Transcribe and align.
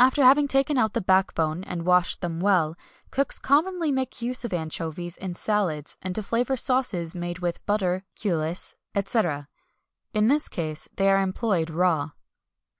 After 0.00 0.24
having 0.24 0.48
taken 0.48 0.76
out 0.78 0.94
the 0.94 1.00
backbone, 1.00 1.62
and 1.62 1.86
washed 1.86 2.22
them 2.22 2.40
well, 2.40 2.76
cooks 3.12 3.38
commonly 3.38 3.92
make 3.92 4.20
use 4.20 4.44
of 4.44 4.52
anchovies 4.52 5.16
in 5.16 5.36
salads, 5.36 5.96
and 6.02 6.12
to 6.16 6.24
flavour 6.24 6.56
sauces 6.56 7.14
made 7.14 7.38
with 7.38 7.64
butter, 7.66 8.02
cullis, 8.20 8.74
&c. 9.04 9.20
In 10.12 10.26
this 10.26 10.48
case 10.48 10.88
they 10.96 11.08
are 11.08 11.20
employed 11.20 11.70
raw. 11.70 12.10